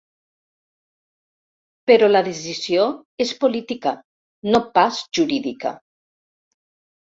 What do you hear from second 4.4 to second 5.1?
no pas